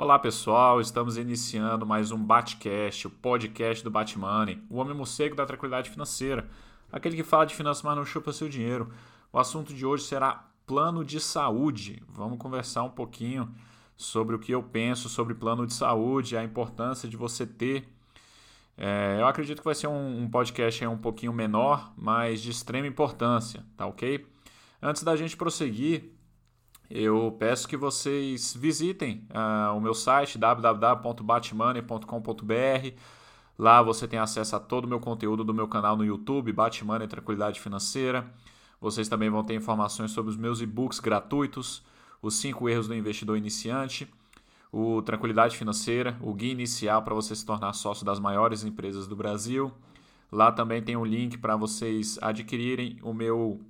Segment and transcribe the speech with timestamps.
[0.00, 5.44] Olá pessoal, estamos iniciando mais um Batcast, o podcast do Batmoney, o homem morcego da
[5.44, 6.48] tranquilidade financeira,
[6.92, 8.92] aquele que fala de finanças, mas não chupa seu dinheiro.
[9.32, 12.00] O assunto de hoje será plano de saúde.
[12.10, 13.52] Vamos conversar um pouquinho
[13.96, 17.88] sobre o que eu penso sobre plano de saúde, a importância de você ter.
[18.76, 22.86] É, eu acredito que vai ser um, um podcast um pouquinho menor, mas de extrema
[22.86, 24.24] importância, tá ok?
[24.80, 26.12] Antes da gente prosseguir,
[26.90, 32.96] eu peço que vocês visitem uh, o meu site www.batmoney.com.br.
[33.58, 37.06] Lá você tem acesso a todo o meu conteúdo do meu canal no YouTube, Batmoney
[37.06, 38.32] Tranquilidade Financeira.
[38.80, 41.82] Vocês também vão ter informações sobre os meus e-books gratuitos,
[42.22, 44.08] os 5 erros do investidor iniciante,
[44.72, 49.16] o Tranquilidade Financeira, o guia inicial para você se tornar sócio das maiores empresas do
[49.16, 49.72] Brasil.
[50.30, 53.60] Lá também tem um link para vocês adquirirem o meu,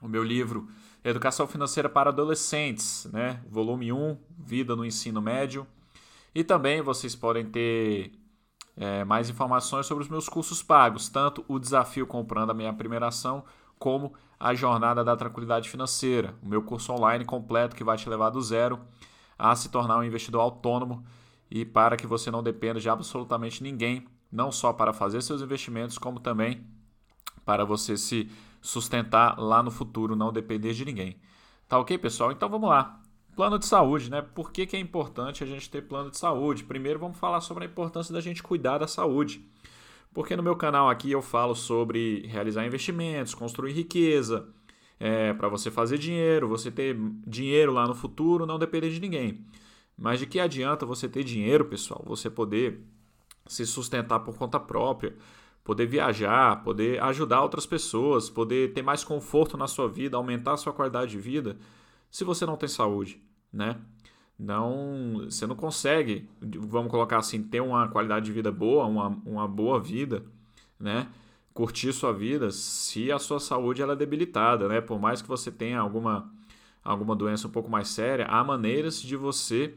[0.00, 0.68] o meu livro
[1.04, 3.42] Educação Financeira para Adolescentes, né?
[3.48, 5.66] volume 1, Vida no Ensino Médio.
[6.34, 8.12] E também vocês podem ter
[8.76, 13.08] é, mais informações sobre os meus cursos pagos, tanto o Desafio Comprando a Minha Primeira
[13.08, 13.44] Ação,
[13.78, 18.30] como a Jornada da Tranquilidade Financeira, o meu curso online completo que vai te levar
[18.30, 18.80] do zero
[19.38, 21.04] a se tornar um investidor autônomo
[21.50, 25.96] e para que você não dependa de absolutamente ninguém, não só para fazer seus investimentos,
[25.96, 26.66] como também
[27.44, 28.30] para você se
[28.68, 31.16] sustentar lá no futuro, não depender de ninguém.
[31.66, 32.30] Tá ok, pessoal?
[32.32, 33.00] Então vamos lá.
[33.34, 34.20] Plano de saúde, né?
[34.20, 36.64] Por que, que é importante a gente ter plano de saúde?
[36.64, 39.42] Primeiro vamos falar sobre a importância da gente cuidar da saúde.
[40.12, 44.46] Porque no meu canal aqui eu falo sobre realizar investimentos, construir riqueza,
[45.00, 46.94] é, para você fazer dinheiro, você ter
[47.26, 49.46] dinheiro lá no futuro, não depender de ninguém.
[49.96, 52.02] Mas de que adianta você ter dinheiro, pessoal?
[52.06, 52.82] Você poder
[53.46, 55.16] se sustentar por conta própria,
[55.68, 60.56] poder viajar, poder ajudar outras pessoas, poder ter mais conforto na sua vida, aumentar a
[60.56, 61.58] sua qualidade de vida,
[62.10, 63.20] se você não tem saúde,
[63.52, 63.76] né?
[64.38, 69.46] Não, você não consegue, vamos colocar assim, ter uma qualidade de vida boa, uma, uma
[69.46, 70.24] boa vida,
[70.80, 71.06] né?
[71.52, 74.80] Curtir sua vida se a sua saúde ela é debilitada, né?
[74.80, 76.32] Por mais que você tenha alguma,
[76.82, 79.74] alguma doença um pouco mais séria, há maneiras de você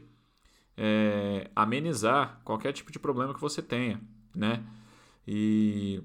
[0.74, 4.00] é, amenizar qualquer tipo de problema que você tenha,
[4.34, 4.64] né?
[5.26, 6.02] E,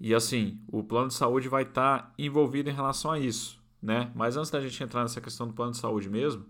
[0.00, 4.10] e assim, o plano de saúde vai estar tá envolvido em relação a isso, né?
[4.14, 6.46] Mas antes da gente entrar nessa questão do plano de saúde mesmo,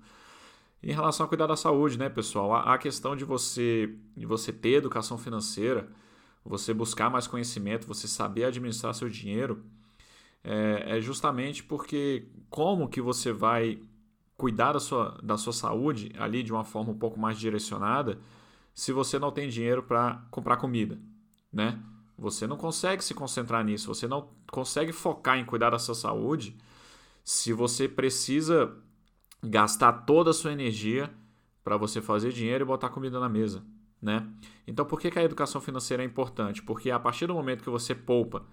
[0.82, 2.54] em relação a cuidar da saúde, né, pessoal?
[2.54, 5.88] A, a questão de você, de você ter educação financeira,
[6.44, 9.64] você buscar mais conhecimento, você saber administrar seu dinheiro,
[10.44, 13.80] é, é justamente porque como que você vai
[14.36, 18.18] cuidar da sua, da sua saúde ali de uma forma um pouco mais direcionada
[18.74, 21.00] se você não tem dinheiro para comprar comida,
[21.56, 21.80] né?
[22.18, 26.54] Você não consegue se concentrar nisso, você não consegue focar em cuidar da sua saúde
[27.24, 28.76] se você precisa
[29.42, 31.10] gastar toda a sua energia
[31.64, 33.64] para você fazer dinheiro e botar comida na mesa,
[34.00, 34.28] né?
[34.66, 36.62] Então, por que, que a educação financeira é importante?
[36.62, 38.44] Porque a partir do momento que você poupa,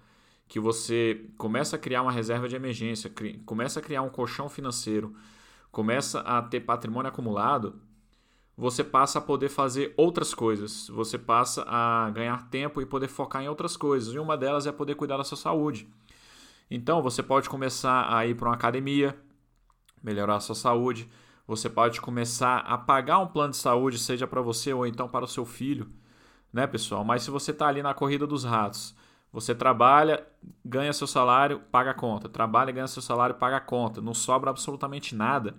[0.48, 3.12] que você começa a criar uma reserva de emergência,
[3.44, 5.14] começa a criar um colchão financeiro,
[5.70, 7.80] começa a ter patrimônio acumulado,
[8.56, 10.88] você passa a poder fazer outras coisas.
[10.88, 14.14] Você passa a ganhar tempo e poder focar em outras coisas.
[14.14, 15.88] E uma delas é poder cuidar da sua saúde.
[16.70, 19.16] Então, você pode começar a ir para uma academia,
[20.02, 21.08] melhorar a sua saúde.
[21.46, 25.24] Você pode começar a pagar um plano de saúde, seja para você ou então para
[25.24, 25.90] o seu filho,
[26.52, 27.04] né, pessoal?
[27.04, 28.94] Mas se você está ali na corrida dos ratos,
[29.30, 30.24] você trabalha,
[30.64, 32.28] ganha seu salário, paga a conta.
[32.28, 34.00] Trabalha, ganha seu salário, paga a conta.
[34.00, 35.56] Não sobra absolutamente nada.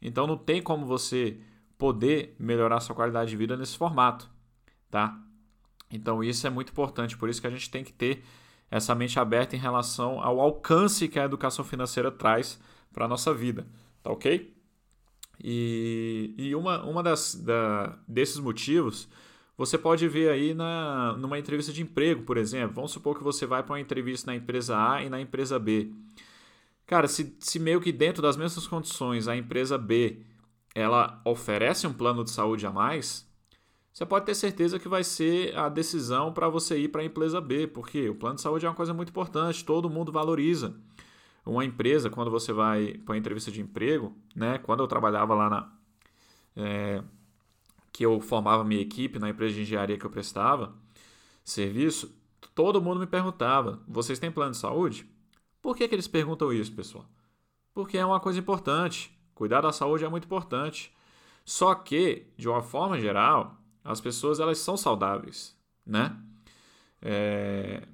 [0.00, 1.40] Então não tem como você
[1.78, 4.30] poder melhorar sua qualidade de vida nesse formato,
[4.90, 5.18] tá?
[5.90, 8.24] Então isso é muito importante, por isso que a gente tem que ter
[8.70, 12.60] essa mente aberta em relação ao alcance que a educação financeira traz
[12.92, 13.66] para a nossa vida,
[14.02, 14.54] tá ok?
[15.42, 19.08] E, e uma, uma das, da, desses motivos
[19.56, 22.74] você pode ver aí na, numa entrevista de emprego, por exemplo.
[22.74, 25.90] Vamos supor que você vai para uma entrevista na empresa A e na empresa B.
[26.86, 30.20] Cara, se, se meio que dentro das mesmas condições a empresa B
[30.76, 33.26] ela oferece um plano de saúde a mais,
[33.90, 37.40] você pode ter certeza que vai ser a decisão para você ir para a empresa
[37.40, 40.76] B, porque o plano de saúde é uma coisa muito importante, todo mundo valoriza.
[41.46, 45.48] Uma empresa, quando você vai para a entrevista de emprego, né, quando eu trabalhava lá
[45.48, 45.72] na.
[46.54, 47.02] É,
[47.90, 50.74] que eu formava minha equipe na empresa de engenharia que eu prestava
[51.42, 52.14] serviço,
[52.54, 55.10] todo mundo me perguntava: vocês têm plano de saúde?
[55.62, 57.08] Por que, que eles perguntam isso, pessoal?
[57.72, 59.15] Porque é uma coisa importante.
[59.36, 60.90] Cuidar da saúde é muito importante.
[61.44, 65.54] Só que, de uma forma geral, as pessoas elas são saudáveis,
[65.84, 66.16] né?
[67.02, 67.86] É,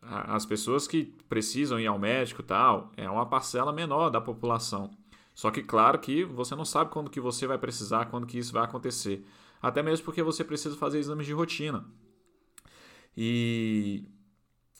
[0.00, 4.92] as pessoas que precisam ir ao médico tal é uma parcela menor da população.
[5.34, 8.52] Só que claro que você não sabe quando que você vai precisar, quando que isso
[8.52, 9.26] vai acontecer.
[9.60, 11.84] Até mesmo porque você precisa fazer exames de rotina.
[13.16, 14.04] E,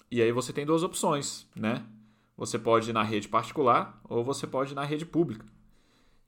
[0.09, 1.85] e aí você tem duas opções, né?
[2.37, 5.54] Você pode ir na rede particular ou você pode ir na rede pública.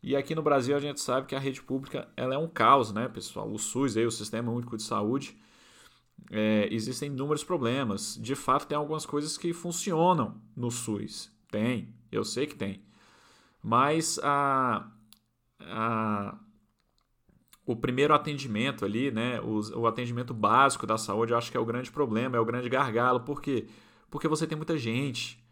[0.06, 2.92] E aqui no Brasil a gente sabe que a rede pública ela é um caos,
[2.92, 3.50] né, pessoal?
[3.50, 5.36] O SUS, aí, o Sistema Único de Saúde,
[6.30, 8.16] é, existem inúmeros problemas.
[8.16, 11.28] De fato, tem algumas coisas que funcionam no SUS.
[11.50, 12.84] Tem, eu sei que tem.
[13.60, 14.88] Mas a,
[15.60, 16.38] a,
[17.66, 21.60] o primeiro atendimento ali, né, o, o atendimento básico da saúde, eu acho que é
[21.60, 23.22] o grande problema, é o grande gargalo.
[23.22, 23.66] Por quê?
[24.08, 25.44] Porque você tem muita gente,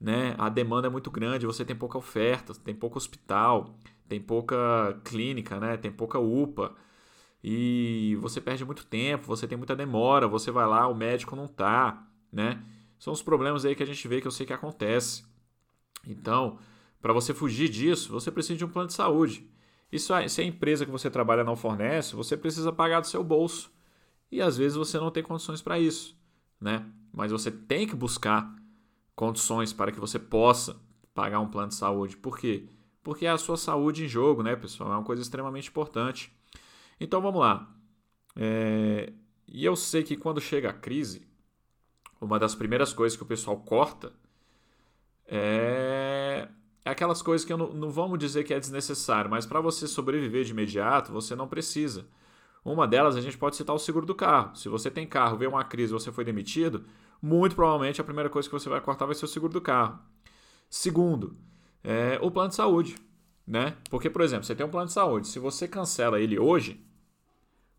[0.00, 0.36] né?
[0.38, 3.74] A demanda é muito grande, você tem pouca oferta, tem pouco hospital,
[4.08, 5.76] tem pouca clínica, né?
[5.76, 6.74] Tem pouca UPA.
[7.42, 11.46] E você perde muito tempo, você tem muita demora, você vai lá, o médico não
[11.46, 12.62] tá, né?
[12.98, 15.24] São os problemas aí que a gente vê que eu sei que acontece.
[16.06, 16.58] Então,
[17.00, 19.48] para você fugir disso, você precisa de um plano de saúde.
[19.92, 23.70] Isso, se a empresa que você trabalha não fornece, você precisa pagar do seu bolso.
[24.30, 26.18] E às vezes você não tem condições para isso,
[26.60, 26.84] né?
[27.12, 28.52] Mas você tem que buscar
[29.14, 30.76] condições para que você possa
[31.14, 32.16] pagar um plano de saúde.
[32.16, 32.66] Por quê?
[32.66, 32.75] Porque
[33.26, 34.92] é a sua saúde em jogo, né, pessoal?
[34.92, 36.32] É uma coisa extremamente importante.
[37.00, 37.70] Então vamos lá.
[38.34, 39.12] É...
[39.46, 41.26] E eu sei que quando chega a crise,
[42.20, 44.12] uma das primeiras coisas que o pessoal corta
[45.26, 46.48] é
[46.84, 50.44] aquelas coisas que eu não, não vamos dizer que é desnecessário, mas para você sobreviver
[50.44, 52.06] de imediato, você não precisa.
[52.64, 54.54] Uma delas a gente pode citar o seguro do carro.
[54.56, 56.84] Se você tem carro, veio uma crise, você foi demitido,
[57.20, 59.98] muito provavelmente a primeira coisa que você vai cortar vai ser o seguro do carro.
[60.68, 61.36] Segundo,
[61.82, 62.96] é o plano de saúde,
[63.46, 63.76] né?
[63.90, 66.84] Porque, por exemplo, você tem um plano de saúde, se você cancela ele hoje,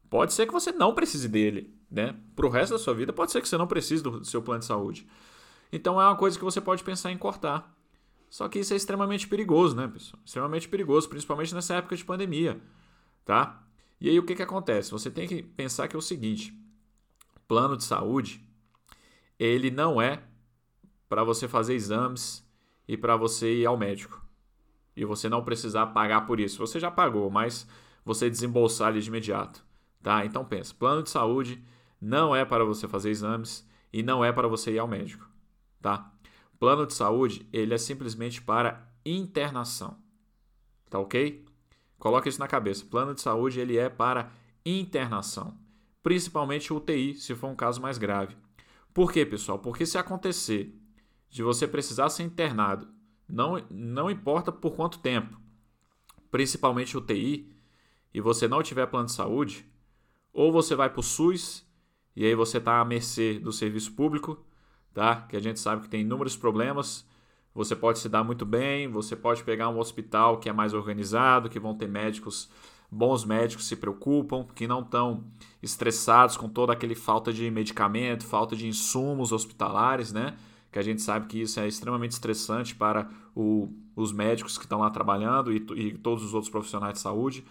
[0.09, 2.15] pode ser que você não precise dele, né?
[2.35, 4.59] Para o resto da sua vida, pode ser que você não precise do seu plano
[4.59, 5.07] de saúde.
[5.71, 7.75] Então é uma coisa que você pode pensar em cortar.
[8.29, 10.21] Só que isso é extremamente perigoso, né, pessoal?
[10.25, 12.61] Extremamente perigoso, principalmente nessa época de pandemia,
[13.23, 13.63] tá?
[13.99, 14.91] E aí o que, que acontece?
[14.91, 16.53] Você tem que pensar que é o seguinte:
[17.47, 18.45] plano de saúde,
[19.39, 20.23] ele não é
[21.07, 22.46] para você fazer exames
[22.87, 24.25] e para você ir ao médico.
[24.95, 26.57] E você não precisar pagar por isso.
[26.59, 27.67] Você já pagou, mas
[28.03, 29.63] você desembolsar ali de imediato,
[30.01, 30.25] tá?
[30.25, 31.63] Então pensa, plano de saúde
[31.99, 35.29] não é para você fazer exames e não é para você ir ao médico,
[35.81, 36.11] tá?
[36.59, 39.97] Plano de saúde, ele é simplesmente para internação.
[40.89, 41.45] Tá ok?
[41.99, 42.85] Coloque isso na cabeça.
[42.85, 44.31] Plano de saúde, ele é para
[44.65, 45.57] internação.
[46.01, 48.35] Principalmente UTI, se for um caso mais grave.
[48.93, 49.59] Por quê, pessoal?
[49.59, 50.73] Porque se acontecer
[51.37, 52.87] de você precisar ser internado,
[53.29, 55.39] não, não importa por quanto tempo,
[56.31, 57.47] principalmente UTI,
[58.11, 59.63] e você não tiver plano de saúde,
[60.33, 61.63] ou você vai para o SUS,
[62.15, 64.43] e aí você está à mercê do serviço público,
[64.95, 65.27] tá?
[65.29, 67.07] Que a gente sabe que tem inúmeros problemas.
[67.53, 71.49] Você pode se dar muito bem, você pode pegar um hospital que é mais organizado,
[71.49, 72.49] que vão ter médicos,
[72.91, 75.23] bons médicos se preocupam, que não estão
[75.61, 80.35] estressados com toda aquele falta de medicamento, falta de insumos hospitalares, né?
[80.77, 84.77] Que a gente sabe que isso é extremamente estressante para o, os médicos que estão
[84.77, 87.43] lá trabalhando e, e todos os outros profissionais de saúde.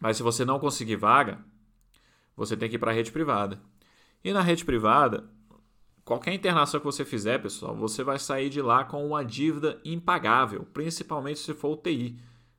[0.00, 1.38] Mas se você não conseguir vaga,
[2.36, 3.62] você tem que ir para a rede privada.
[4.24, 5.30] E na rede privada,
[6.04, 10.66] Qualquer internação que você fizer, pessoal, você vai sair de lá com uma dívida impagável,
[10.72, 12.18] principalmente se for UTI,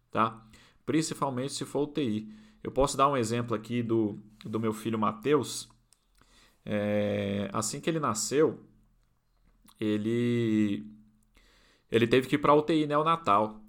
[0.09, 0.41] tá?
[0.85, 2.31] Principalmente se for UTI.
[2.63, 5.67] Eu posso dar um exemplo aqui do, do meu filho Matheus.
[6.63, 8.63] É, assim que ele nasceu,
[9.79, 10.85] ele,
[11.91, 13.61] ele teve que ir para UTI neonatal.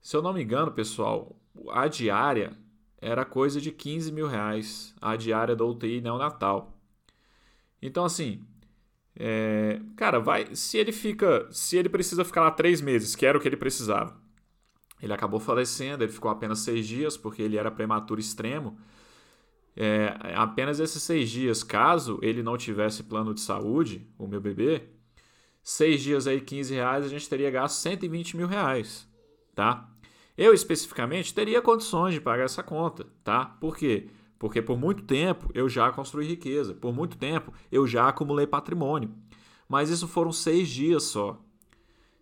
[0.00, 1.36] Se eu não me engano, pessoal,
[1.70, 2.56] a diária
[3.00, 6.76] era coisa de 15 mil reais, a diária da UTI neonatal.
[7.80, 8.44] Então, assim,
[9.18, 10.54] é, cara, vai.
[10.54, 11.48] Se ele fica.
[11.50, 14.16] Se ele precisa ficar lá três meses, que era o que ele precisava.
[15.00, 18.78] Ele acabou falecendo, ele ficou apenas seis dias, porque ele era prematuro extremo.
[19.76, 24.88] É, apenas esses seis dias, caso ele não tivesse plano de saúde, o meu bebê,
[25.66, 29.04] seis dias aí, 15 reais, a gente teria gasto 120 mil reais,
[29.52, 29.90] tá?
[30.38, 33.46] Eu, especificamente, teria condições de pagar essa conta, tá?
[33.46, 34.08] Por quê?
[34.38, 39.12] Porque por muito tempo eu já construí riqueza, por muito tempo eu já acumulei patrimônio.
[39.68, 41.36] Mas isso foram seis dias só.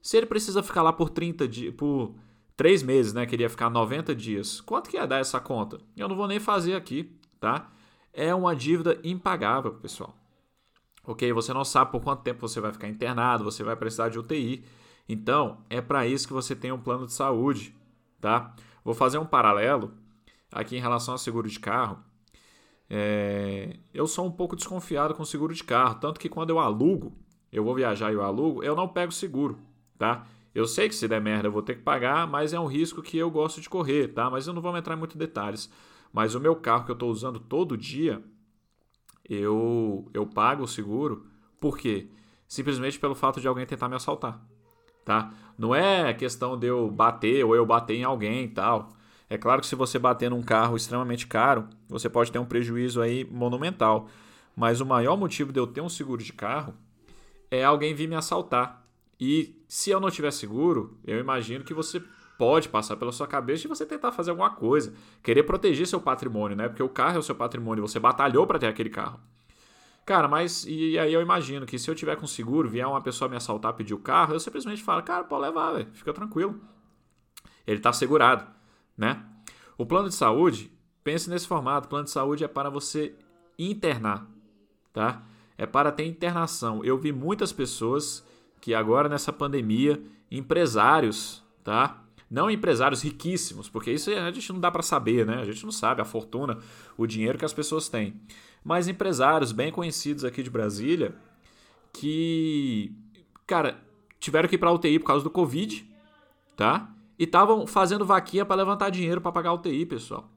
[0.00, 2.14] Se ele precisa ficar lá por 30 dias, por
[2.56, 3.26] três meses, né?
[3.26, 4.58] Queria ficar 90 dias.
[4.62, 5.78] Quanto que ia dar essa conta?
[5.94, 7.70] Eu não vou nem fazer aqui, tá?
[8.10, 10.16] É uma dívida impagável, pessoal.
[11.06, 11.32] Ok?
[11.32, 14.64] Você não sabe por quanto tempo você vai ficar internado, você vai precisar de UTI.
[15.08, 17.74] Então, é para isso que você tem um plano de saúde,
[18.20, 18.54] tá?
[18.84, 19.92] Vou fazer um paralelo
[20.50, 22.02] aqui em relação ao seguro de carro,
[22.88, 27.12] é, eu sou um pouco desconfiado com seguro de carro, tanto que quando eu alugo,
[27.50, 29.58] eu vou viajar e eu alugo, eu não pego seguro,
[29.98, 30.26] tá?
[30.54, 33.02] Eu sei que se der merda eu vou ter que pagar, mas é um risco
[33.02, 34.30] que eu gosto de correr, tá?
[34.30, 35.68] Mas eu não vou entrar em muitos detalhes.
[36.12, 38.22] Mas o meu carro que eu estou usando todo dia,
[39.28, 41.26] eu, eu pago o seguro,
[41.60, 42.08] por quê?
[42.46, 44.40] Simplesmente pelo fato de alguém tentar me assaltar,
[45.04, 45.32] tá?
[45.56, 48.90] Não é questão de eu bater ou eu bater em alguém e tal.
[49.28, 53.00] É claro que se você bater num carro extremamente caro, você pode ter um prejuízo
[53.00, 54.08] aí monumental.
[54.54, 56.74] Mas o maior motivo de eu ter um seguro de carro
[57.50, 58.84] é alguém vir me assaltar.
[59.18, 62.02] E se eu não tiver seguro, eu imagino que você
[62.36, 66.56] pode passar pela sua cabeça e você tentar fazer alguma coisa, querer proteger seu patrimônio,
[66.56, 66.68] né?
[66.68, 69.20] Porque o carro é o seu patrimônio, você batalhou para ter aquele carro.
[70.04, 73.28] Cara, mas e aí eu imagino que se eu tiver com seguro, vier uma pessoa
[73.28, 76.60] me assaltar, pedir o carro, eu simplesmente falo, cara, pode levar, velho, fica tranquilo.
[77.66, 78.46] Ele está segurado,
[78.96, 79.24] né?
[79.78, 80.70] O plano de saúde,
[81.02, 83.14] pense nesse formato, plano de saúde é para você
[83.58, 84.26] internar,
[84.92, 85.22] tá?
[85.56, 86.84] É para ter internação.
[86.84, 88.26] Eu vi muitas pessoas
[88.60, 92.03] que agora nessa pandemia, empresários, tá?
[92.30, 95.40] Não empresários riquíssimos, porque isso a gente não dá para saber, né?
[95.40, 96.58] A gente não sabe a fortuna,
[96.96, 98.20] o dinheiro que as pessoas têm.
[98.64, 101.14] Mas empresários bem conhecidos aqui de Brasília
[101.92, 102.92] que,
[103.46, 103.78] cara,
[104.18, 105.86] tiveram que ir para UTI por causa do Covid,
[106.56, 106.90] tá?
[107.18, 110.28] E estavam fazendo vaquinha para levantar dinheiro para pagar a UTI, pessoal.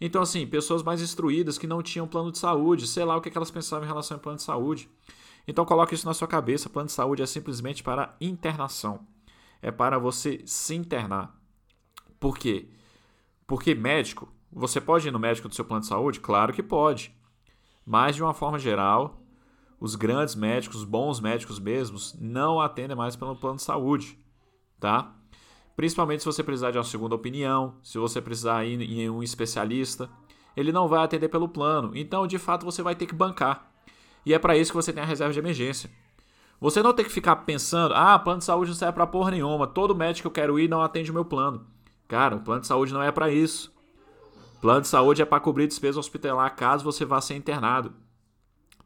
[0.00, 3.36] Então, assim, pessoas mais instruídas que não tinham plano de saúde, sei lá o que
[3.36, 4.88] elas pensavam em relação ao plano de saúde.
[5.46, 9.00] Então, coloque isso na sua cabeça: plano de saúde é simplesmente para internação.
[9.60, 11.36] É para você se internar.
[12.18, 12.68] Por quê?
[13.46, 16.20] Porque médico, você pode ir no médico do seu plano de saúde?
[16.20, 17.14] Claro que pode.
[17.84, 19.22] Mas de uma forma geral,
[19.80, 24.18] os grandes médicos, os bons médicos mesmos, não atendem mais pelo plano de saúde,
[24.78, 25.14] tá?
[25.76, 30.10] Principalmente se você precisar de uma segunda opinião, se você precisar ir em um especialista,
[30.56, 31.92] ele não vai atender pelo plano.
[31.94, 33.70] Então, de fato, você vai ter que bancar.
[34.26, 35.88] E é para isso que você tem a reserva de emergência.
[36.60, 39.66] Você não tem que ficar pensando, ah, plano de saúde não serve para porra nenhuma,
[39.66, 41.66] todo médico que eu quero ir não atende o meu plano.
[42.08, 43.72] Cara, o plano de saúde não é para isso.
[44.60, 47.92] Plano de saúde é para cobrir despesa hospitalar caso você vá ser internado.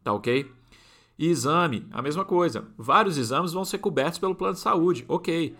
[0.05, 0.50] Tá ok?
[1.19, 2.69] E exame, a mesma coisa.
[2.76, 5.57] Vários exames vão ser cobertos pelo plano de saúde, ok.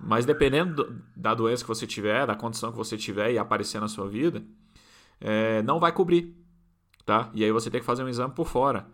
[0.00, 3.88] Mas dependendo da doença que você tiver, da condição que você tiver e aparecer na
[3.88, 4.44] sua vida,
[5.20, 6.36] é, não vai cobrir.
[7.06, 7.30] Tá?
[7.32, 8.86] E aí você tem que fazer um exame por fora.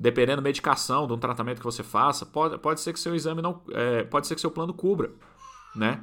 [0.00, 3.42] Dependendo da medicação, de um tratamento que você faça, pode, pode ser que seu exame
[3.42, 3.60] não.
[3.70, 5.12] É, pode ser que seu plano cubra.
[5.76, 6.02] Né?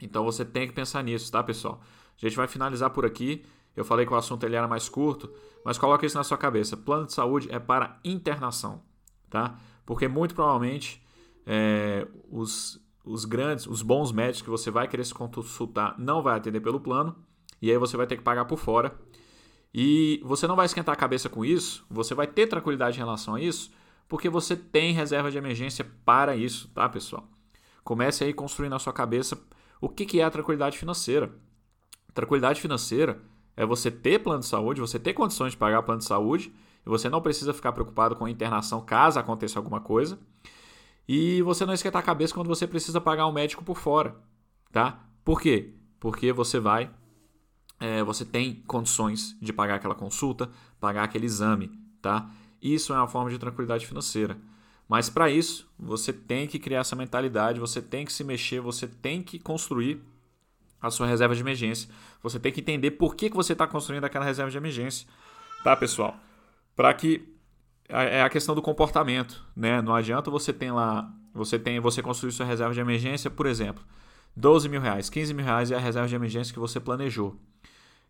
[0.00, 1.82] Então você tem que pensar nisso, tá, pessoal?
[2.16, 3.44] A gente vai finalizar por aqui.
[3.76, 5.30] Eu falei que o assunto ele era mais curto,
[5.62, 6.78] mas coloque isso na sua cabeça.
[6.78, 8.82] Plano de saúde é para internação,
[9.28, 9.58] tá?
[9.84, 11.04] Porque muito provavelmente
[11.46, 16.38] é, os, os grandes, os bons médicos que você vai querer se consultar não vai
[16.38, 17.14] atender pelo plano
[17.60, 18.98] e aí você vai ter que pagar por fora.
[19.72, 23.34] E você não vai esquentar a cabeça com isso, você vai ter tranquilidade em relação
[23.34, 23.70] a isso,
[24.08, 27.28] porque você tem reserva de emergência para isso, tá, pessoal?
[27.84, 29.40] Comece aí a construir na sua cabeça
[29.80, 31.32] o que é a tranquilidade financeira.
[32.12, 33.22] Tranquilidade financeira
[33.56, 36.52] é você ter plano de saúde, você ter condições de pagar plano de saúde,
[36.84, 40.18] e você não precisa ficar preocupado com a internação caso aconteça alguma coisa.
[41.06, 44.16] E você não esquentar a cabeça quando você precisa pagar um médico por fora,
[44.72, 45.04] tá?
[45.24, 45.74] Por quê?
[45.98, 46.90] Porque você vai,
[47.80, 51.72] é, você tem condições de pagar aquela consulta, pagar aquele exame,
[52.02, 52.30] tá?
[52.60, 54.36] Isso é uma forma de tranquilidade financeira.
[54.86, 58.86] Mas para isso, você tem que criar essa mentalidade, você tem que se mexer, você
[58.86, 60.02] tem que construir
[60.82, 61.88] a sua reserva de emergência.
[62.22, 65.06] Você tem que entender por que, que você está construindo aquela reserva de emergência.
[65.62, 66.16] Tá, pessoal?
[66.74, 67.26] Para que
[67.88, 69.80] é a questão do comportamento, né?
[69.80, 73.84] Não adianta você ter lá, você tem, você construir sua reserva de emergência, por exemplo,
[74.36, 77.36] 12 mil reais, 15 mil reais é a reserva de emergência que você planejou.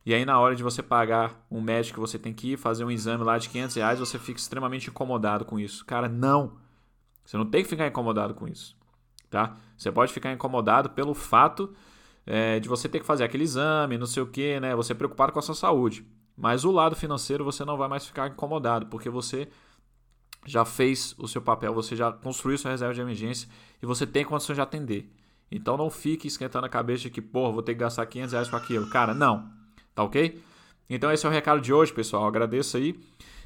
[0.04, 2.85] E aí, na hora de você pagar um médico que você tem que ir fazer
[2.85, 5.85] um exame lá de 500 reais, você fica extremamente incomodado com isso.
[5.85, 6.57] Cara, não!
[7.25, 8.76] Você não tem que ficar incomodado com isso.
[9.28, 9.57] Tá?
[9.76, 11.73] Você pode ficar incomodado pelo fato
[12.26, 14.75] é, de você ter que fazer aquele exame, não sei o que, né?
[14.75, 16.04] Você é preocupado com a sua saúde.
[16.37, 19.49] Mas o lado financeiro você não vai mais ficar incomodado, porque você
[20.47, 23.49] já fez o seu papel, você já construiu sua reserva de emergência
[23.83, 25.12] e você tem condições de atender.
[25.50, 28.49] Então não fique esquentando a cabeça de que, porra, vou ter que gastar 500 reais
[28.49, 28.88] com aquilo.
[28.88, 29.60] Cara, não.
[30.00, 30.42] Tá ok?
[30.88, 32.26] Então esse é o recado de hoje, pessoal.
[32.26, 32.99] agradeço aí.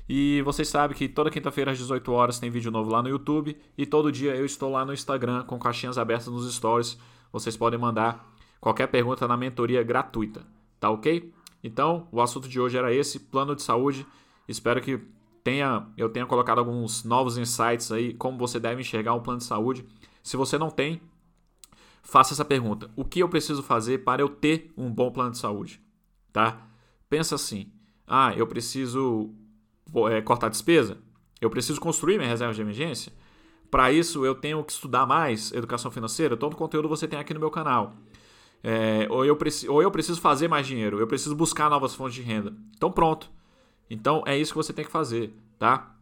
[0.08, 3.56] E vocês sabem que toda quinta-feira às 18 horas tem vídeo novo lá no YouTube
[3.76, 6.96] e todo dia eu estou lá no Instagram com caixinhas abertas nos stories.
[7.32, 10.46] Vocês podem mandar qualquer pergunta na mentoria gratuita,
[10.78, 11.32] tá ok?
[11.62, 14.06] Então, o assunto de hoje era esse, plano de saúde.
[14.46, 15.00] Espero que
[15.42, 19.44] tenha, eu tenha colocado alguns novos insights aí, como você deve enxergar um plano de
[19.44, 19.84] saúde.
[20.22, 21.00] Se você não tem,
[22.00, 25.38] faça essa pergunta: o que eu preciso fazer para eu ter um bom plano de
[25.38, 25.83] saúde?
[26.34, 26.66] Tá?
[27.08, 27.70] Pensa assim:
[28.04, 29.30] ah, eu preciso
[30.10, 30.98] é, cortar despesa?
[31.40, 33.12] Eu preciso construir minha reserva de emergência?
[33.70, 36.36] Para isso, eu tenho que estudar mais educação financeira.
[36.36, 37.94] Todo conteúdo você tem aqui no meu canal.
[38.64, 39.38] É, ou, eu
[39.68, 42.52] ou eu preciso fazer mais dinheiro, eu preciso buscar novas fontes de renda.
[42.76, 43.30] Então, pronto.
[43.88, 45.94] Então, é isso que você tem que fazer, tá?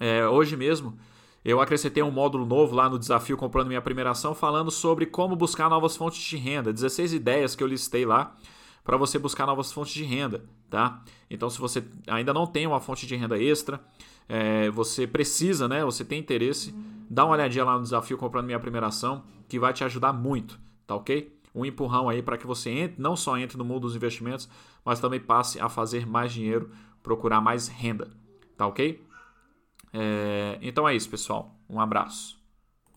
[0.00, 0.98] É, hoje mesmo,
[1.44, 5.36] eu acrescentei um módulo novo lá no Desafio Comprando Minha Primeira Ação, falando sobre como
[5.36, 6.72] buscar novas fontes de renda.
[6.72, 8.34] 16 ideias que eu listei lá
[8.84, 11.02] para você buscar novas fontes de renda, tá?
[11.30, 13.80] Então, se você ainda não tem uma fonte de renda extra,
[14.28, 15.82] é, você precisa, né?
[15.84, 16.74] Você tem interesse,
[17.08, 20.60] dá uma olhadinha lá no Desafio Comprando Minha Primeira Ação, que vai te ajudar muito,
[20.86, 21.34] tá ok?
[21.54, 24.48] Um empurrão aí para que você entre, não só entre no mundo dos investimentos,
[24.84, 26.70] mas também passe a fazer mais dinheiro,
[27.02, 28.10] procurar mais renda,
[28.56, 29.02] tá ok?
[29.92, 31.56] É, então é isso, pessoal.
[31.70, 32.33] Um abraço.